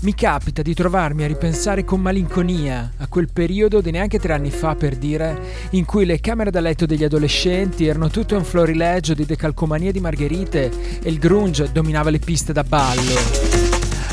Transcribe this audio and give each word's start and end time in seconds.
Mi 0.00 0.14
capita 0.14 0.60
di 0.60 0.74
trovarmi 0.74 1.24
a 1.24 1.26
ripensare 1.26 1.82
con 1.82 2.00
malinconia 2.00 2.92
a 2.98 3.06
quel 3.08 3.30
periodo 3.32 3.80
di 3.80 3.90
neanche 3.90 4.18
tre 4.18 4.34
anni 4.34 4.50
fa, 4.50 4.74
per 4.74 4.96
dire, 4.96 5.40
in 5.70 5.86
cui 5.86 6.04
le 6.04 6.20
camere 6.20 6.50
da 6.50 6.60
letto 6.60 6.84
degli 6.84 7.02
adolescenti 7.02 7.86
erano 7.86 8.10
tutto 8.10 8.36
un 8.36 8.44
florileggio 8.44 9.14
di 9.14 9.24
decalcomanie 9.24 9.92
di 9.92 10.00
margherite 10.00 10.70
e 11.02 11.08
il 11.08 11.18
grunge 11.18 11.72
dominava 11.72 12.10
le 12.10 12.18
piste 12.18 12.52
da 12.52 12.62
ballo. 12.62 13.14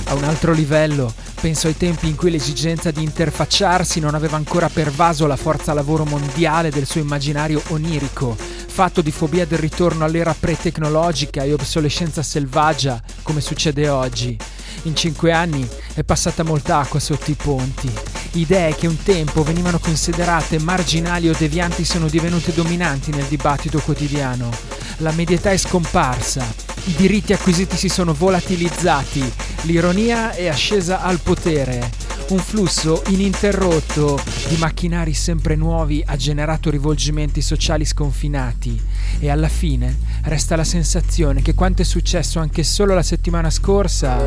A 0.05 0.13
un 0.15 0.23
altro 0.23 0.53
livello, 0.53 1.13
penso 1.41 1.67
ai 1.67 1.75
tempi 1.75 2.07
in 2.07 2.15
cui 2.15 2.31
l'esigenza 2.31 2.89
di 2.89 3.03
interfacciarsi 3.03 3.99
non 3.99 4.15
aveva 4.15 4.37
ancora 4.37 4.69
pervaso 4.69 5.27
la 5.27 5.35
forza 5.35 5.73
lavoro 5.73 6.05
mondiale 6.05 6.69
del 6.69 6.85
suo 6.85 7.01
immaginario 7.01 7.61
onirico, 7.69 8.37
fatto 8.73 9.03
di 9.03 9.11
fobia 9.11 9.45
del 9.45 9.59
ritorno 9.59 10.03
all'era 10.03 10.35
pre-tecnologica 10.37 11.43
e 11.43 11.53
obsolescenza 11.53 12.23
selvaggia, 12.23 12.99
come 13.21 13.39
succede 13.39 13.87
oggi. 13.87 14.35
In 14.83 14.95
cinque 14.95 15.31
anni 15.31 15.69
è 15.93 16.03
passata 16.03 16.41
molta 16.41 16.79
acqua 16.79 16.99
sotto 16.99 17.29
i 17.29 17.35
ponti. 17.35 17.87
Idee 18.31 18.73
che 18.73 18.87
un 18.87 18.97
tempo 19.03 19.43
venivano 19.43 19.77
considerate 19.77 20.57
marginali 20.57 21.29
o 21.29 21.35
devianti 21.37 21.85
sono 21.85 22.07
divenute 22.07 22.51
dominanti 22.51 23.11
nel 23.11 23.25
dibattito 23.25 23.77
quotidiano. 23.79 24.49
La 24.97 25.11
medietà 25.11 25.51
è 25.51 25.57
scomparsa, 25.57 26.43
i 26.85 26.95
diritti 26.95 27.31
acquisiti 27.31 27.77
si 27.77 27.89
sono 27.89 28.13
volatilizzati, 28.13 29.31
l'ironia 29.65 30.31
è 30.31 30.47
ascesa 30.47 31.03
al 31.03 31.19
potere. 31.19 31.91
Un 32.29 32.39
flusso 32.39 33.03
ininterrotto 33.07 34.19
di 34.47 34.55
macchinari 34.57 35.13
sempre 35.13 35.55
nuovi 35.55 36.01
ha 36.05 36.15
generato 36.15 36.69
rivolgimenti 36.69 37.41
sociali 37.41 37.85
sconfinati 37.85 38.79
e 39.19 39.29
alla 39.29 39.49
fine 39.49 39.97
resta 40.23 40.55
la 40.55 40.63
sensazione 40.63 41.41
che 41.41 41.53
quanto 41.53 41.81
è 41.81 41.85
successo 41.85 42.39
anche 42.39 42.63
solo 42.63 42.95
la 42.95 43.03
settimana 43.03 43.49
scorsa 43.49 44.23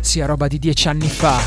sia 0.00 0.26
roba 0.26 0.46
di 0.48 0.58
dieci 0.58 0.88
anni 0.88 1.08
fa. 1.08 1.38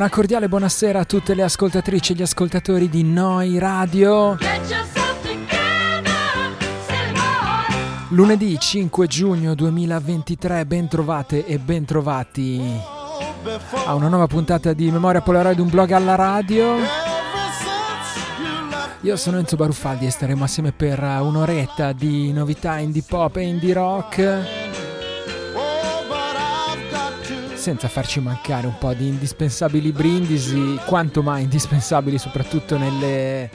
Una 0.00 0.08
cordiale 0.08 0.48
buonasera 0.48 1.00
a 1.00 1.04
tutte 1.04 1.34
le 1.34 1.42
ascoltatrici 1.42 2.12
e 2.12 2.14
gli 2.14 2.22
ascoltatori 2.22 2.88
di 2.88 3.02
Noi 3.02 3.58
Radio. 3.58 4.38
Lunedì 8.08 8.58
5 8.58 9.06
giugno 9.06 9.54
2023, 9.54 10.64
ben 10.64 10.88
trovate 10.88 11.44
e 11.44 11.58
ben 11.58 11.84
trovati 11.84 12.80
a 13.84 13.94
una 13.94 14.08
nuova 14.08 14.26
puntata 14.26 14.72
di 14.72 14.90
Memoria 14.90 15.20
Polaroid, 15.20 15.58
un 15.58 15.68
blog 15.68 15.90
alla 15.90 16.14
radio. 16.14 16.76
Io 19.02 19.16
sono 19.16 19.36
Enzo 19.36 19.56
Baruffaldi 19.56 20.06
e 20.06 20.10
staremo 20.10 20.44
assieme 20.44 20.72
per 20.72 20.98
un'oretta 21.02 21.92
di 21.92 22.32
novità 22.32 22.78
indie 22.78 23.04
pop 23.06 23.36
e 23.36 23.42
indie 23.42 23.74
rock. 23.74 24.59
Senza 27.60 27.88
farci 27.88 28.20
mancare 28.20 28.66
un 28.66 28.78
po' 28.78 28.94
di 28.94 29.06
indispensabili 29.06 29.92
brindisi, 29.92 30.80
quanto 30.86 31.22
mai 31.22 31.42
indispensabili 31.42 32.16
soprattutto 32.16 32.78
nelle 32.78 33.50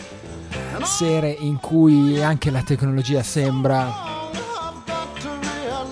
sere 0.84 1.32
in 1.32 1.60
cui 1.60 2.22
anche 2.22 2.52
la 2.52 2.62
tecnologia 2.62 3.24
sembra 3.24 3.92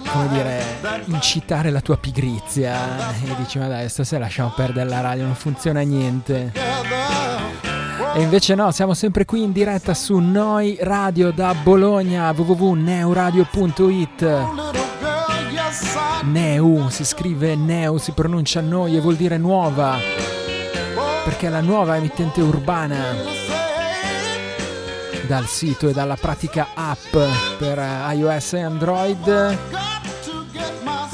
come 0.05 0.27
dire, 0.29 0.63
incitare 1.05 1.71
la 1.71 1.81
tua 1.81 1.97
pigrizia 1.97 3.15
e 3.15 3.33
dici 3.39 3.57
ma 3.57 3.67
dai 3.67 3.89
stasera 3.89 4.25
lasciamo 4.25 4.53
perdere 4.55 4.87
la 4.87 5.01
radio, 5.01 5.23
non 5.23 5.33
funziona 5.33 5.81
niente. 5.81 6.51
E 8.13 8.21
invece 8.21 8.53
no, 8.53 8.69
siamo 8.69 8.93
sempre 8.93 9.25
qui 9.25 9.41
in 9.41 9.51
diretta 9.51 9.95
su 9.95 10.19
Noi 10.19 10.77
Radio 10.81 11.31
da 11.31 11.55
Bologna, 11.55 12.29
www.neuradio.it. 12.29 14.82
Neu, 16.23 16.89
si 16.89 17.05
scrive 17.05 17.55
Neu, 17.55 17.97
si 17.97 18.11
pronuncia 18.11 18.61
Noi 18.61 18.95
e 18.95 18.99
vuol 18.99 19.15
dire 19.15 19.37
nuova, 19.37 19.97
perché 21.23 21.47
è 21.47 21.49
la 21.49 21.61
nuova 21.61 21.97
emittente 21.97 22.41
urbana 22.41 23.41
dal 25.27 25.45
sito 25.45 25.89
e 25.89 25.93
dalla 25.93 26.15
pratica 26.15 26.69
app 26.73 27.15
per 27.57 27.83
iOS 28.13 28.53
e 28.53 28.61
Android. 28.61 29.57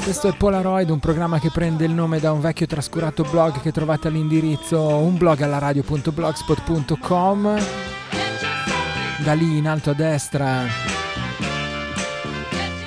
Questo 0.02 0.28
è 0.28 0.34
Polaroid, 0.34 0.88
un 0.90 0.98
programma 0.98 1.38
che 1.38 1.50
prende 1.50 1.84
il 1.84 1.92
nome 1.92 2.20
da 2.20 2.32
un 2.32 2.40
vecchio 2.40 2.64
trascurato 2.66 3.22
blog 3.30 3.60
che 3.60 3.70
trovate 3.70 4.08
all'indirizzo 4.08 4.80
unblogallaradio.blogspot.com. 4.80 7.58
Da 9.18 9.34
lì 9.34 9.58
in 9.58 9.68
alto 9.68 9.90
a 9.90 9.94
destra 9.94 10.89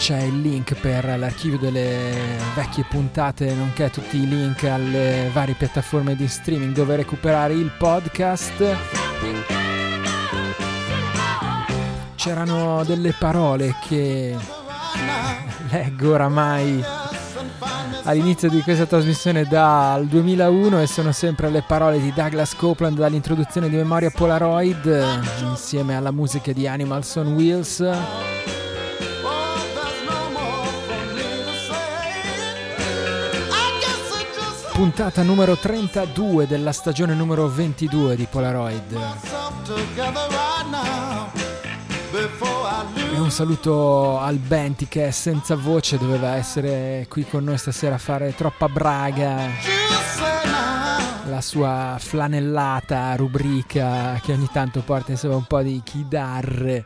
c'è 0.04 0.24
il 0.24 0.42
link 0.42 0.74
per 0.82 1.18
l'archivio 1.18 1.58
delle 1.58 2.12
vecchie 2.56 2.84
puntate, 2.90 3.54
nonché 3.54 3.90
tutti 3.90 4.18
i 4.18 4.28
link 4.28 4.66
alle 4.66 5.30
varie 5.32 5.54
piattaforme 5.54 6.14
di 6.18 6.28
streaming 6.28 6.74
dove 6.74 6.98
recuperare 6.98 7.54
il 7.54 7.72
podcast. 7.78 8.76
C'erano 12.16 12.84
delle 12.84 13.16
parole 13.18 13.76
che 13.88 14.36
leggo 15.72 16.12
oramai 16.12 16.84
all'inizio 18.04 18.50
di 18.50 18.60
questa 18.60 18.86
trasmissione 18.86 19.46
dal 19.46 20.06
2001 20.06 20.82
e 20.82 20.86
sono 20.86 21.14
sempre 21.14 21.50
le 21.50 21.64
parole 21.66 22.02
di 22.02 22.12
Douglas 22.12 22.56
Copeland 22.56 22.98
dall'introduzione 22.98 23.70
di 23.70 23.78
Memoria 23.78 24.12
Polaroid 24.12 25.22
insieme 25.44 25.96
alla 25.96 26.12
musica 26.12 26.52
di 26.52 26.68
Animals 26.68 27.16
on 27.16 27.28
Wheels. 27.36 28.43
Puntata 34.74 35.22
numero 35.22 35.56
32 35.56 36.48
della 36.48 36.72
stagione 36.72 37.14
numero 37.14 37.48
22 37.48 38.16
di 38.16 38.26
Polaroid. 38.30 38.98
E 43.14 43.20
un 43.20 43.30
saluto 43.30 44.20
al 44.20 44.38
Benti 44.38 44.88
che 44.88 45.12
senza 45.12 45.56
voce, 45.56 46.00
doveva 46.00 46.36
essere 46.36 47.06
qui 47.08 47.24
con 47.24 47.44
noi 47.44 47.60
stasera 47.60 47.96
a 47.96 48.00
fare 48.00 48.34
troppa 48.36 48.68
braga. 48.68 49.48
La 51.28 51.42
sua 51.42 51.98
flanellata 52.00 53.16
rubrica 53.16 54.20
che 54.24 54.34
ogni 54.34 54.50
tanto 54.52 54.82
porta 54.82 55.12
insomma 55.12 55.36
un 55.36 55.46
po' 55.46 55.62
di 55.62 55.82
chitarre 55.84 56.86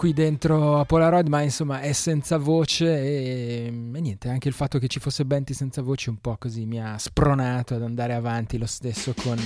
qui 0.00 0.14
dentro 0.14 0.78
a 0.78 0.86
Polaroid, 0.86 1.28
ma 1.28 1.42
insomma 1.42 1.80
è 1.82 1.92
senza 1.92 2.38
voce 2.38 2.86
e, 2.86 3.66
e, 3.66 4.00
niente, 4.00 4.30
anche 4.30 4.48
il 4.48 4.54
fatto 4.54 4.78
che 4.78 4.88
ci 4.88 4.98
fosse 4.98 5.26
Benti 5.26 5.52
senza 5.52 5.82
voce 5.82 6.08
un 6.08 6.16
po' 6.18 6.38
così 6.38 6.64
mi 6.64 6.80
ha 6.80 6.96
spronato 6.96 7.74
ad 7.74 7.82
andare 7.82 8.14
avanti 8.14 8.56
lo 8.56 8.64
stesso 8.64 9.12
con, 9.22 9.36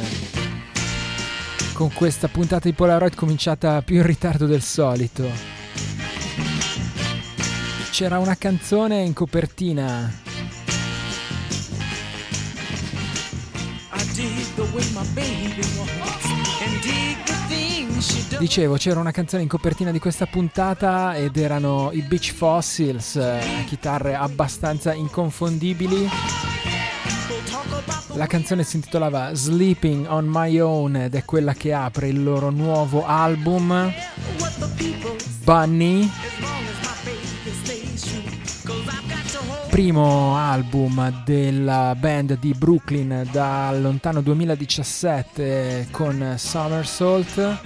con 1.72 1.92
questa 1.92 2.28
puntata 2.28 2.68
di 2.68 2.72
Polaroid 2.72 3.16
cominciata 3.16 3.82
più 3.82 3.96
in 3.96 4.06
ritardo 4.06 4.46
del 4.46 4.62
solito. 4.62 5.28
C'era 7.90 8.20
una 8.20 8.36
canzone 8.36 9.02
in 9.02 9.12
copertina. 9.12 10.20
I 13.92 14.04
dig 14.14 14.54
the 14.54 14.62
way 14.72 14.88
my 14.92 15.04
baby 15.14 15.66
walks 15.76 16.26
and 16.62 16.80
dig 16.80 17.24
the 17.24 17.43
Dicevo, 18.38 18.76
c'era 18.76 19.00
una 19.00 19.10
canzone 19.10 19.42
in 19.42 19.48
copertina 19.48 19.90
di 19.90 19.98
questa 19.98 20.26
puntata 20.26 21.14
ed 21.14 21.36
erano 21.36 21.90
i 21.92 22.02
Beach 22.02 22.32
Fossils, 22.32 23.16
eh, 23.16 23.64
chitarre 23.66 24.14
abbastanza 24.14 24.92
inconfondibili. 24.92 26.08
La 28.14 28.26
canzone 28.26 28.62
si 28.62 28.76
intitolava 28.76 29.34
Sleeping 29.34 30.06
on 30.08 30.26
My 30.28 30.58
Own 30.60 30.96
ed 30.96 31.14
è 31.14 31.24
quella 31.24 31.52
che 31.52 31.72
apre 31.72 32.08
il 32.08 32.22
loro 32.22 32.50
nuovo 32.50 33.04
album 33.04 33.92
Bunny 35.42 36.10
primo 39.74 40.36
album 40.36 41.24
della 41.24 41.96
band 41.98 42.38
di 42.38 42.54
Brooklyn 42.56 43.26
dal 43.32 43.82
lontano 43.82 44.20
2017 44.20 45.88
con 45.90 46.34
Somersault. 46.38 47.58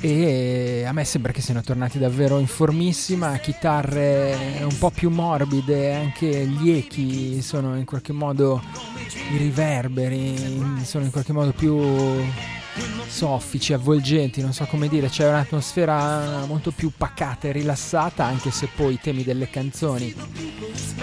E 0.00 0.84
a 0.84 0.92
me 0.92 1.04
sembra 1.04 1.30
che 1.30 1.40
siano 1.40 1.60
tornati 1.60 2.00
davvero 2.00 2.40
in 2.40 2.48
formissima, 2.48 3.36
chitarre 3.36 4.58
un 4.62 4.76
po' 4.76 4.90
più 4.90 5.08
morbide, 5.08 5.94
anche 5.94 6.48
gli 6.48 6.70
echi 6.70 7.42
sono 7.42 7.76
in 7.76 7.84
qualche 7.84 8.12
modo 8.12 8.60
i 9.32 9.36
riverberi, 9.36 10.82
sono 10.82 11.04
in 11.04 11.12
qualche 11.12 11.32
modo 11.32 11.52
più 11.52 11.78
soffici, 13.06 13.72
avvolgenti, 13.72 14.40
non 14.40 14.52
so 14.52 14.64
come 14.66 14.88
dire, 14.88 15.08
c'è 15.08 15.28
un'atmosfera 15.28 16.44
molto 16.46 16.70
più 16.70 16.92
pacata 16.96 17.48
e 17.48 17.52
rilassata, 17.52 18.24
anche 18.24 18.50
se 18.50 18.68
poi 18.74 18.94
i 18.94 19.00
temi 19.00 19.22
delle 19.24 19.48
canzoni 19.48 20.14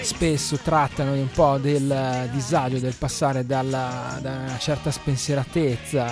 spesso 0.02 0.58
trattano 0.58 1.14
un 1.14 1.30
po' 1.30 1.58
del 1.58 2.30
disagio, 2.32 2.80
del 2.80 2.96
passare 2.98 3.46
dalla, 3.46 4.20
da 4.22 4.32
una 4.32 4.58
certa 4.58 4.92
spensieratezza 4.92 6.06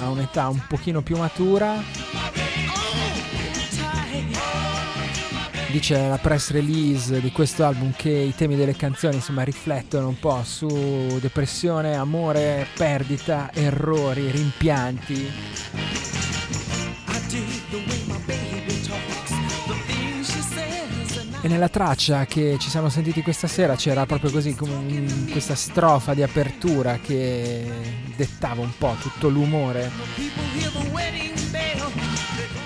a 0.00 0.08
un'età 0.10 0.48
un 0.48 0.60
pochino 0.68 1.02
più 1.02 1.16
matura. 1.16 2.47
Dice 5.70 6.08
la 6.08 6.18
press 6.18 6.50
release 6.50 7.20
di 7.20 7.30
questo 7.30 7.64
album 7.64 7.92
che 7.94 8.10
i 8.10 8.34
temi 8.34 8.56
delle 8.56 8.74
canzoni 8.74 9.16
insomma 9.16 9.42
riflettono 9.42 10.08
un 10.08 10.18
po' 10.18 10.42
su 10.42 11.18
depressione, 11.20 11.94
amore, 11.94 12.66
perdita, 12.74 13.50
errori, 13.52 14.30
rimpianti. 14.30 15.30
E 21.40 21.48
nella 21.48 21.68
traccia 21.68 22.24
che 22.24 22.56
ci 22.58 22.68
siamo 22.68 22.88
sentiti 22.88 23.22
questa 23.22 23.46
sera 23.46 23.76
c'era 23.76 24.06
proprio 24.06 24.30
così 24.30 24.54
come 24.54 25.04
questa 25.30 25.54
strofa 25.54 26.14
di 26.14 26.22
apertura 26.22 26.98
che 26.98 27.64
dettava 28.16 28.62
un 28.62 28.72
po' 28.76 28.96
tutto 29.00 29.28
l'umore 29.28 29.88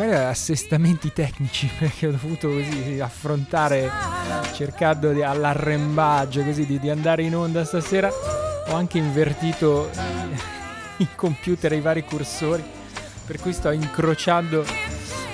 Vari 0.00 0.14
assestamenti 0.14 1.12
tecnici 1.12 1.70
perché 1.78 2.06
ho 2.06 2.12
dovuto 2.12 2.48
così 2.48 2.98
affrontare 3.00 3.90
cercando 4.54 5.12
di, 5.12 5.22
all'arrembaggio 5.22 6.42
così 6.42 6.64
di, 6.64 6.80
di 6.80 6.88
andare 6.88 7.22
in 7.22 7.36
onda 7.36 7.66
stasera. 7.66 8.10
Ho 8.68 8.74
anche 8.74 8.96
invertito 8.96 9.90
i 10.96 11.08
computer 11.14 11.74
e 11.74 11.76
i 11.76 11.80
vari 11.82 12.02
cursori 12.02 12.64
per 13.26 13.40
cui 13.40 13.52
sto 13.52 13.70
incrociando 13.72 14.64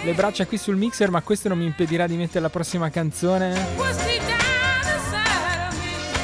le 0.02 0.12
braccia 0.14 0.46
qui 0.46 0.58
sul 0.58 0.75
mixer 0.75 1.11
ma 1.11 1.23
questo 1.23 1.49
non 1.49 1.58
mi 1.58 1.64
impedirà 1.64 2.08
di 2.08 2.16
mettere 2.16 2.40
la 2.40 2.50
prossima 2.50 2.90
canzone 2.90 3.54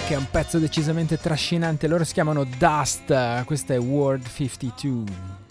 che 0.09 0.15
è 0.15 0.17
un 0.17 0.27
pezzo 0.29 0.59
decisamente 0.59 1.17
trascinante. 1.17 1.87
Loro 1.87 2.03
si 2.03 2.13
chiamano 2.13 2.43
Dust 2.43 3.45
questa 3.45 3.75
è 3.75 3.79
World 3.79 4.27
52 4.29 5.42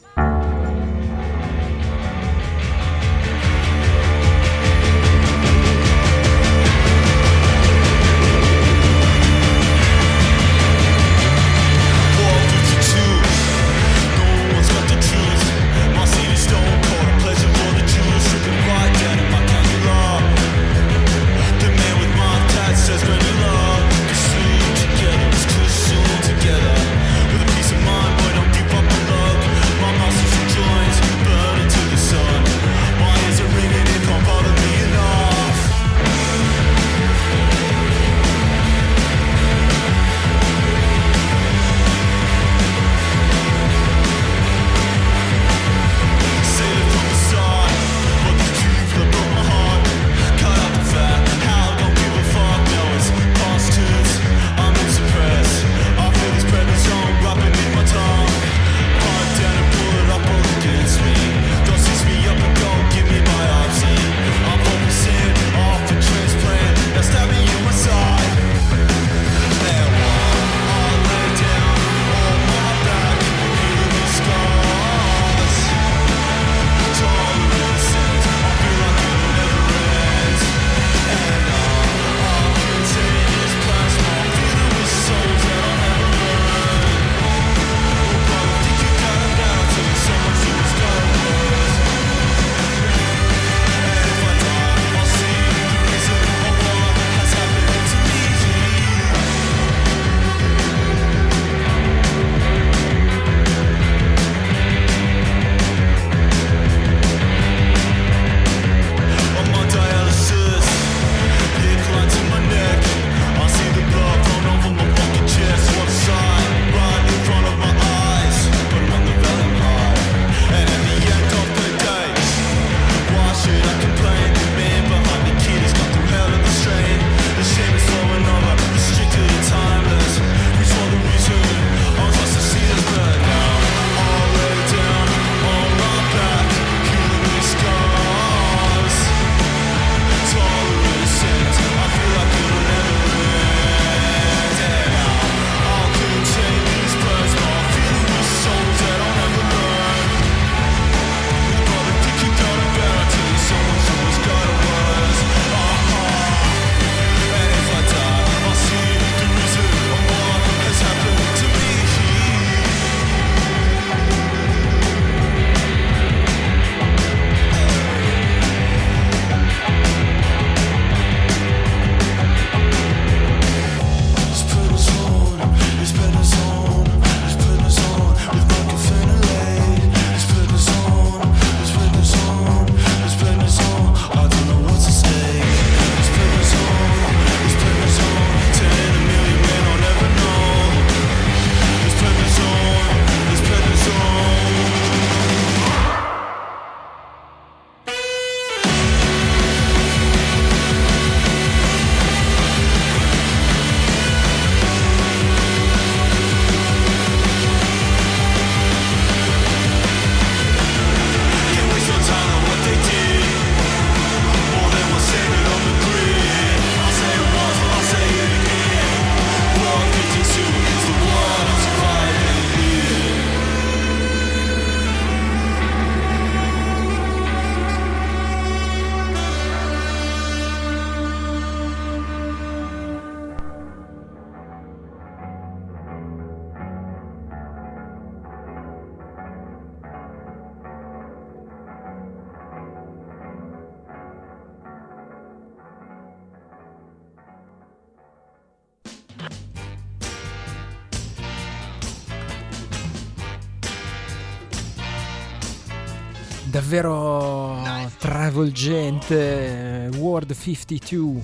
davvero 256.71 257.61
travolgente 257.97 259.89
World 259.97 260.33
52 260.33 261.21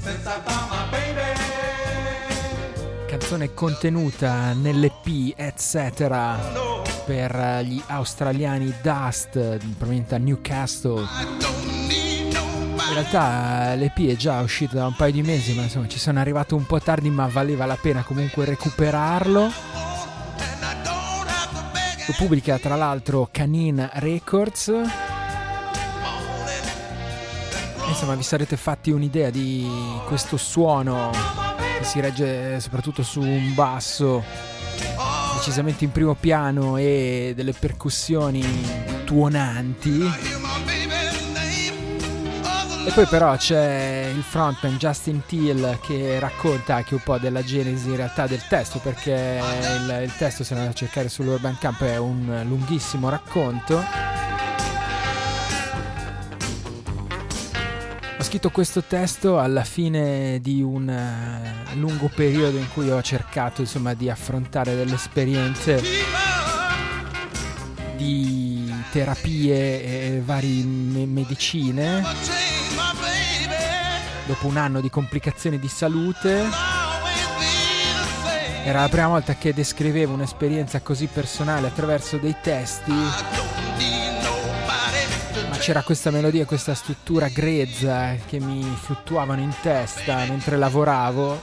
canzone 3.08 3.54
contenuta 3.54 4.51
nell'EP 4.51 5.34
eccetera 5.38 6.38
per 7.06 7.62
gli 7.63 7.82
australiani 7.88 8.74
Dust, 8.82 9.58
proveniente 9.77 10.18
da 10.18 10.18
Newcastle. 10.18 11.06
In 12.89 12.94
realtà 12.94 13.74
l'EP 13.75 14.00
è 14.10 14.18
già 14.18 14.42
uscito 14.42 14.75
da 14.75 14.86
un 14.88 14.96
paio 14.98 15.13
di 15.13 15.22
mesi, 15.22 15.54
ma 15.54 15.62
insomma 15.62 15.88
ci 15.88 16.00
sono 16.00 16.20
arrivato 16.20 16.58
un 16.58 16.66
po' 16.66 16.82
tardi, 16.82 17.10
ma 17.10 17.27
valeva 17.27 17.66
la 17.66 17.77
pena 17.82 18.04
comunque 18.04 18.44
recuperarlo. 18.44 19.44
Lo 22.08 22.13
pubblica 22.18 22.58
tra 22.60 22.75
l'altro 22.75 23.30
Canine 23.32 23.89
Records. 23.94 25.07
Insomma, 28.00 28.13
vi 28.13 28.22
sarete 28.22 28.58
fatti 28.58 28.92
un'idea 28.92 29.32
di 29.32 29.68
questo 30.06 30.38
suono 30.38 31.10
che 31.80 31.84
si 31.84 32.00
regge 32.00 32.60
soprattutto 32.60 33.01
su 33.01 33.22
un 33.22 33.56
basso 33.56 34.24
decisamente 35.34 35.84
in 35.84 35.92
primo 35.92 36.13
piano 36.13 36.77
e 36.77 37.34
delle 37.36 37.54
percussioni 37.54 38.46
tuonanti. 39.04 40.04
E 42.86 42.92
poi 42.94 43.08
però 43.08 43.36
c'è 43.36 44.12
il 44.16 44.22
frontman 44.22 44.77
Justin 44.77 45.24
Teal 45.25 45.80
che 45.82 46.20
racconta 46.20 46.75
anche 46.75 46.94
un 46.94 47.01
po' 47.04 47.18
della 47.18 47.42
genesi 47.42 47.89
in 47.89 47.96
realtà 47.96 48.27
del 48.27 48.46
testo 48.48 48.77
perché 48.77 49.42
il, 49.42 50.01
il 50.04 50.16
testo 50.16 50.44
se 50.44 50.54
andate 50.54 50.72
a 50.72 50.75
cercare 50.75 51.10
sull'Urban 51.10 51.58
Camp 51.58 51.82
è 51.82 51.98
un 51.98 52.44
lunghissimo 52.46 53.10
racconto. 53.10 54.26
Scritto 58.38 58.51
questo 58.51 58.84
testo 58.84 59.39
alla 59.39 59.63
fine 59.63 60.38
di 60.41 60.62
un 60.62 60.88
eh, 60.88 61.75
lungo 61.75 62.08
periodo 62.08 62.60
in 62.60 62.67
cui 62.72 62.91
ho 62.91 63.01
cercato 63.01 63.62
insomma 63.62 63.96
di 63.96 64.12
affrontare 64.12 64.75
delle 64.75 64.94
esperienze 64.94 65.82
di 67.96 68.72
terapie 68.91 69.82
e 70.15 70.22
varie 70.24 70.63
medicine 70.63 72.03
dopo 74.27 74.46
un 74.46 74.58
anno 74.58 74.82
di 74.82 74.89
complicazioni 74.91 75.58
di 75.58 75.67
salute. 75.67 76.46
Era 78.65 78.82
la 78.82 78.89
prima 78.89 79.08
volta 79.08 79.34
che 79.34 79.51
descrivevo 79.51 80.13
un'esperienza 80.13 80.79
così 80.82 81.08
personale 81.08 81.65
attraverso 81.65 82.17
dei 82.17 82.36
testi. 82.39 83.57
C'era 85.67 85.83
questa 85.83 86.12
melodia, 86.12 86.45
questa 86.45 86.74
struttura 86.74 87.27
grezza 87.27 88.15
che 88.25 88.39
mi 88.39 88.63
fluttuavano 88.63 89.41
in 89.41 89.53
testa 89.62 90.24
mentre 90.24 90.55
lavoravo. 90.55 91.41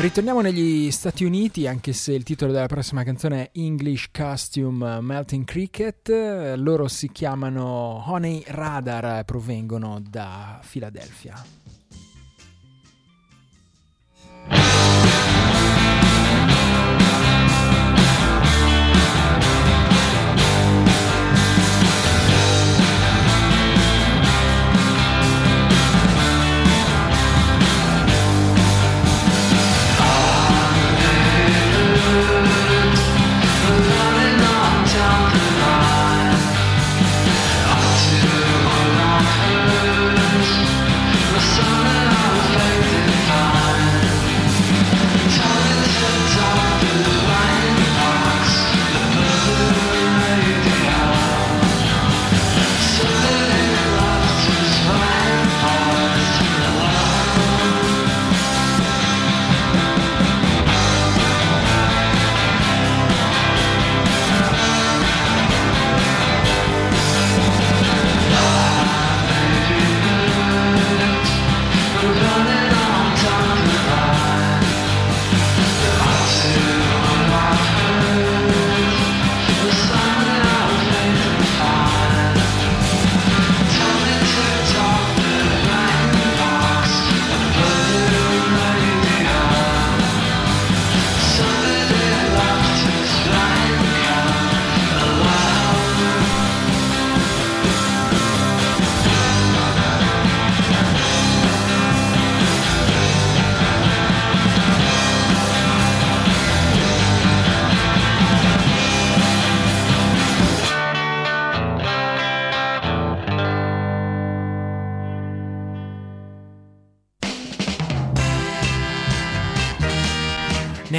Ritorniamo 0.00 0.40
negli 0.42 0.92
Stati 0.92 1.24
Uniti, 1.24 1.66
anche 1.66 1.92
se 1.92 2.12
il 2.12 2.22
titolo 2.22 2.52
della 2.52 2.66
prossima 2.66 3.02
canzone 3.02 3.46
è 3.46 3.58
English 3.58 4.10
Costume 4.12 5.00
Melting 5.00 5.44
Cricket. 5.44 6.08
Loro 6.56 6.86
si 6.86 7.10
chiamano 7.10 8.04
Honey 8.06 8.44
Radar 8.46 9.24
provengono 9.24 10.00
da 10.00 10.60
Filadelfia. 10.62 11.34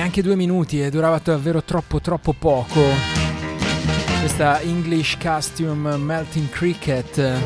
Neanche 0.09 0.21
due 0.23 0.35
minuti 0.35 0.81
e 0.81 0.89
durava 0.89 1.21
davvero 1.23 1.61
troppo 1.63 2.01
troppo 2.01 2.33
poco. 2.33 2.81
Questa 4.19 4.59
English 4.61 5.17
Costume 5.21 5.97
Melting 5.97 6.49
Cricket, 6.49 7.39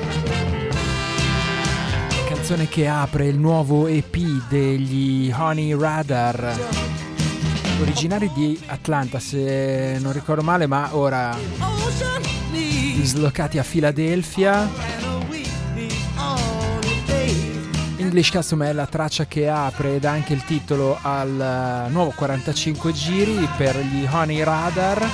canzone 2.25 2.69
che 2.69 2.87
apre 2.87 3.27
il 3.27 3.37
nuovo 3.37 3.87
EP 3.87 4.15
degli 4.47 5.29
Honey 5.35 5.77
Radar, 5.77 6.57
originari 7.81 8.31
di 8.33 8.57
Atlanta 8.67 9.19
se 9.19 9.97
non 9.99 10.13
ricordo 10.13 10.41
male, 10.41 10.65
ma 10.65 10.95
ora 10.95 11.35
dislocati 12.49 13.59
a 13.59 13.63
Filadelfia 13.63 14.92
English 18.13 18.31
Custom 18.31 18.61
è 18.61 18.73
la 18.73 18.85
traccia 18.85 19.25
che 19.25 19.49
apre 19.49 19.95
ed 19.95 20.05
anche 20.05 20.33
il 20.33 20.43
titolo 20.43 20.99
al 21.01 21.87
nuovo 21.89 22.13
45 22.15 22.91
giri 22.93 23.49
per 23.57 23.75
gli 23.75 24.05
Honey 24.07 24.43
Radar. 24.43 25.07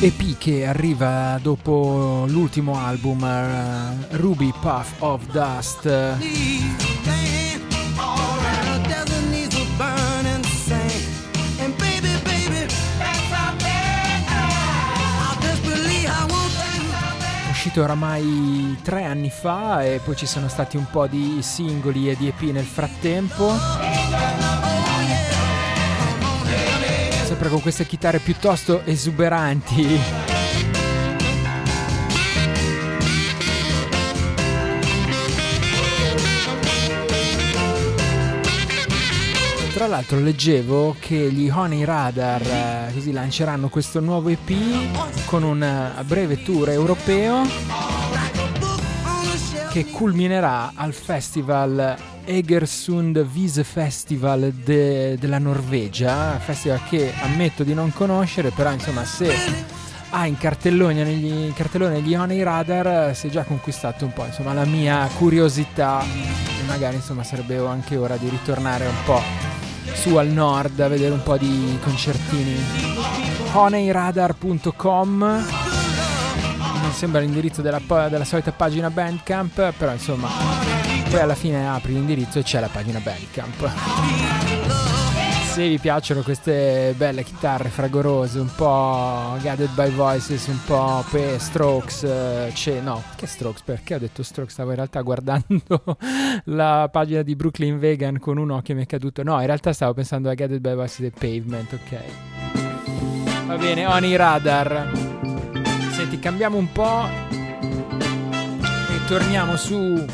EP 0.00 0.36
che 0.36 0.66
arriva 0.66 1.38
dopo 1.40 2.24
l'ultimo 2.26 2.80
album 2.80 3.22
uh, 3.22 4.16
Ruby 4.16 4.52
Puff 4.60 5.00
of 5.02 5.24
Dust 5.30 6.85
uscito 17.66 17.82
oramai 17.82 18.78
tre 18.82 19.02
anni 19.02 19.28
fa 19.28 19.82
e 19.82 20.00
poi 20.04 20.14
ci 20.14 20.26
sono 20.26 20.46
stati 20.46 20.76
un 20.76 20.86
po' 20.88 21.08
di 21.08 21.38
singoli 21.42 22.08
e 22.08 22.16
di 22.16 22.28
EP 22.28 22.40
nel 22.52 22.64
frattempo. 22.64 23.52
Sempre 27.24 27.48
con 27.48 27.60
queste 27.60 27.84
chitarre 27.84 28.20
piuttosto 28.20 28.84
esuberanti. 28.84 30.25
Tra 39.76 39.86
l'altro 39.88 40.18
leggevo 40.20 40.96
che 40.98 41.30
gli 41.30 41.50
Honey 41.50 41.84
Radar 41.84 42.40
eh, 42.40 42.94
così 42.94 43.12
lanceranno 43.12 43.68
questo 43.68 44.00
nuovo 44.00 44.30
EP 44.30 44.50
con 45.26 45.42
un 45.42 45.62
eh, 45.62 46.02
breve 46.04 46.42
tour 46.42 46.70
europeo 46.70 47.42
che 49.70 49.84
culminerà 49.84 50.72
al 50.74 50.94
festival 50.94 51.94
Egersund 52.24 53.22
Vise 53.26 53.64
Festival 53.64 54.50
de, 54.50 55.18
della 55.18 55.38
Norvegia, 55.38 56.38
festival 56.38 56.82
che 56.88 57.12
ammetto 57.20 57.62
di 57.62 57.74
non 57.74 57.92
conoscere, 57.92 58.52
però 58.52 58.72
insomma 58.72 59.04
se 59.04 59.30
ha 60.08 60.24
in 60.24 60.38
cartellone 60.38 61.04
negli, 61.04 61.52
cartellone 61.52 62.00
negli 62.00 62.14
Honey 62.14 62.42
Radar 62.42 63.14
si 63.14 63.26
è 63.26 63.30
già 63.30 63.42
conquistato 63.42 64.06
un 64.06 64.14
po' 64.14 64.24
insomma 64.24 64.54
la 64.54 64.64
mia 64.64 65.06
curiosità. 65.18 66.02
E 66.02 66.64
magari 66.66 66.96
insomma 66.96 67.22
sarebbe 67.22 67.58
anche 67.58 67.98
ora 67.98 68.16
di 68.16 68.30
ritornare 68.30 68.86
un 68.86 69.04
po' 69.04 69.55
su 69.96 70.16
al 70.16 70.28
nord 70.28 70.80
a 70.80 70.88
vedere 70.88 71.12
un 71.12 71.22
po' 71.22 71.36
di 71.36 71.78
concertini. 71.82 72.56
honeyradar.com 73.52 75.44
non 76.80 76.92
sembra 76.92 77.20
l'indirizzo 77.20 77.62
della, 77.62 77.80
della 78.08 78.24
solita 78.24 78.52
pagina 78.52 78.90
Bandcamp, 78.90 79.72
però 79.76 79.92
insomma 79.92 80.28
poi 81.10 81.20
alla 81.20 81.34
fine 81.34 81.68
apri 81.68 81.94
l'indirizzo 81.94 82.38
e 82.38 82.42
c'è 82.42 82.60
la 82.60 82.68
pagina 82.68 83.00
Bandcamp 83.00 85.05
se 85.56 85.68
vi 85.68 85.78
piacciono 85.78 86.20
queste 86.20 86.92
belle 86.98 87.22
chitarre 87.22 87.70
fragorose, 87.70 88.38
un 88.38 88.54
po' 88.54 89.38
guided 89.40 89.70
by 89.70 89.88
voices, 89.88 90.48
un 90.48 90.58
po' 90.66 91.02
pe 91.10 91.38
strokes, 91.38 92.02
eh, 92.02 92.50
c'è, 92.52 92.80
no, 92.80 93.02
che 93.16 93.26
strokes? 93.26 93.62
Perché 93.62 93.94
ho 93.94 93.98
detto 93.98 94.22
strokes? 94.22 94.52
Stavo 94.52 94.68
in 94.68 94.76
realtà 94.76 95.00
guardando 95.00 95.96
la 96.44 96.90
pagina 96.92 97.22
di 97.22 97.34
Brooklyn 97.34 97.78
Vegan 97.78 98.18
con 98.18 98.36
un 98.36 98.50
occhio 98.50 98.74
mi 98.74 98.82
è 98.82 98.86
caduto. 98.86 99.22
No, 99.22 99.40
in 99.40 99.46
realtà 99.46 99.72
stavo 99.72 99.94
pensando 99.94 100.28
a 100.28 100.34
guided 100.34 100.60
by 100.60 100.74
voices 100.74 101.06
e 101.06 101.10
pavement, 101.10 101.72
ok. 101.72 102.00
Va 103.46 103.56
bene, 103.56 103.86
Oni 103.86 104.14
Radar. 104.14 104.92
Senti, 105.92 106.18
cambiamo 106.18 106.58
un 106.58 106.70
po' 106.70 107.08
e 108.90 109.06
torniamo 109.06 109.56
su 109.56 110.04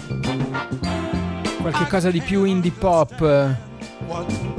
qualche 1.61 1.89
cosa 1.89 2.13
di 2.13 2.21
più 2.21 2.45
indie 2.45 2.71
pop. 2.71 4.52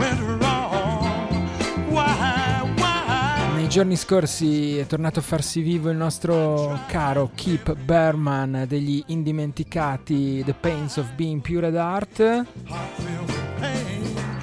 Giorni 3.73 3.95
scorsi 3.95 4.77
è 4.77 4.85
tornato 4.85 5.17
a 5.17 5.23
farsi 5.23 5.61
vivo 5.61 5.89
il 5.89 5.97
nostro 5.97 6.77
caro 6.85 7.31
Keep 7.33 7.75
Berman 7.77 8.65
degli 8.67 9.03
indimenticati 9.07 10.43
The 10.45 10.53
Pains 10.53 10.97
of 10.97 11.11
Being 11.15 11.41
Pure 11.41 11.75
Art. 11.75 12.45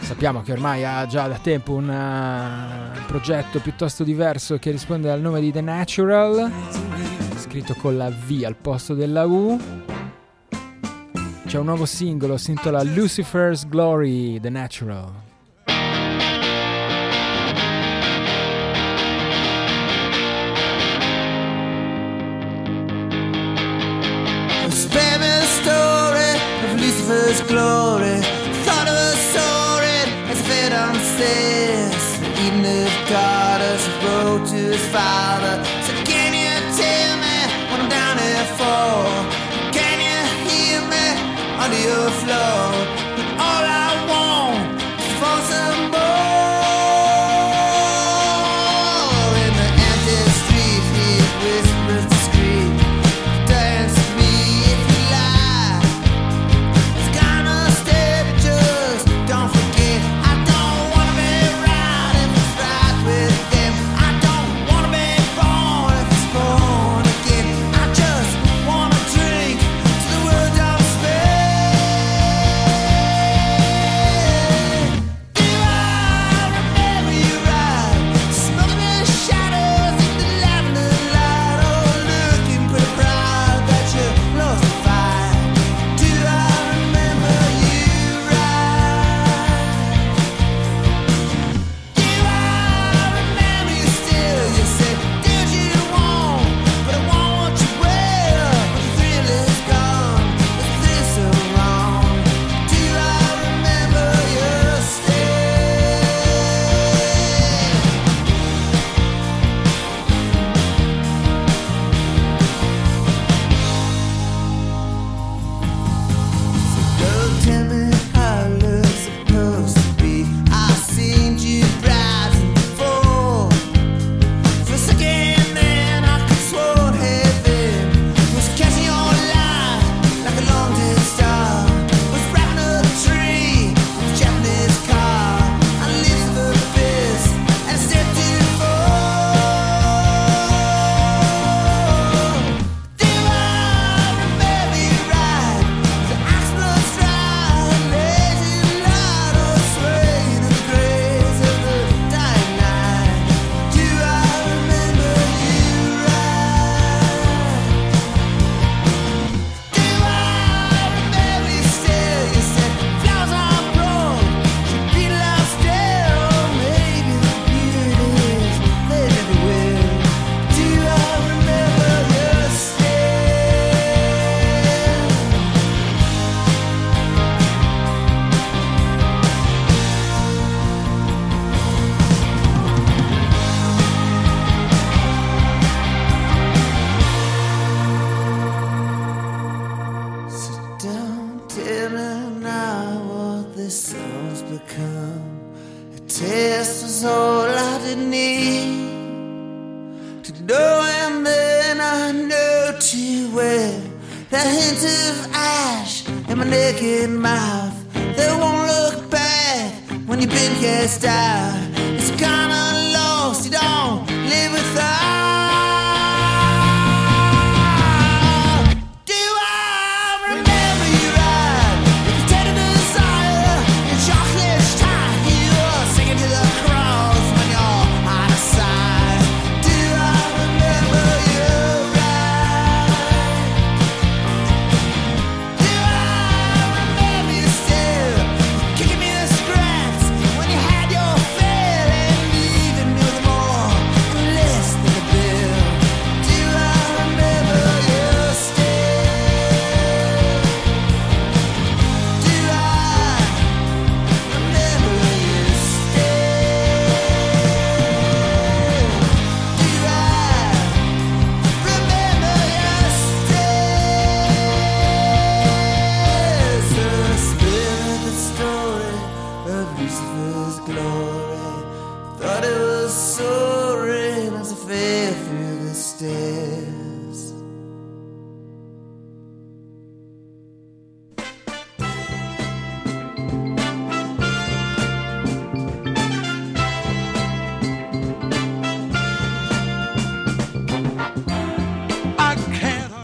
Sappiamo 0.01 0.43
che 0.43 0.51
ormai 0.51 0.85
ha 0.85 1.07
già 1.07 1.29
da 1.29 1.39
tempo 1.39 1.75
un 1.75 1.89
uh, 1.89 3.07
progetto 3.07 3.61
piuttosto 3.61 4.03
diverso 4.03 4.59
che 4.59 4.73
risponde 4.73 5.13
al 5.13 5.21
nome 5.21 5.39
di 5.39 5.53
The 5.53 5.61
Natural, 5.61 6.51
scritto 7.37 7.75
con 7.75 7.97
la 7.97 8.11
V 8.11 8.43
al 8.45 8.57
posto 8.57 8.95
della 8.95 9.27
U. 9.27 9.57
C'è 11.47 11.57
un 11.57 11.67
nuovo 11.67 11.87
singolo, 11.87 12.37
si 12.37 12.51
intitola 12.51 12.83
Lucifer's 12.83 13.69
Glory, 13.69 14.41
The 14.41 14.51
Natural. 14.51 15.30
Lucifer's 27.11 27.43
glory. 27.51 28.21
Thought 28.65 28.87
of 28.87 28.95
was 28.95 29.19
soaring 29.35 30.11
as 30.31 30.41
a 30.41 30.45
fed 30.45 30.73
on 30.73 30.95
stairs. 30.95 32.07
Even 32.45 32.65
if 32.65 32.93
God 33.09 33.61
has 33.61 33.85
wrote 34.03 34.47
to 34.51 34.61
his 34.75 34.87
father, 34.95 35.55
so 35.87 35.93
can 36.05 36.31
you 36.43 36.55
tell 36.79 37.13
me 37.25 37.39
what 37.71 37.81
I'm 37.83 37.89
down 37.99 38.17
here 38.27 38.49
for? 38.61 38.95
Can 39.75 39.99
you 40.09 40.19
hear 40.51 40.81
me 40.87 41.07
under 41.59 41.81
your 41.89 42.11
floor? 42.23 42.90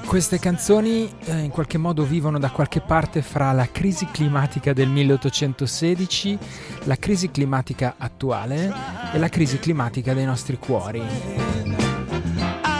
Queste 0.06 0.38
canzoni 0.38 1.12
eh, 1.24 1.40
in 1.40 1.50
qualche 1.50 1.78
modo 1.78 2.04
vivono 2.04 2.38
da 2.38 2.50
qualche 2.50 2.80
parte 2.80 3.22
fra 3.22 3.50
la 3.50 3.68
crisi 3.70 4.06
climatica 4.06 4.72
del 4.72 4.88
1816, 4.88 6.38
la 6.84 6.96
crisi 6.96 7.30
climatica 7.30 7.96
attuale 7.98 8.72
e 9.12 9.18
la 9.18 9.28
crisi 9.28 9.58
climatica 9.58 10.14
dei 10.14 10.24
nostri 10.24 10.58
cuori. 10.58 11.02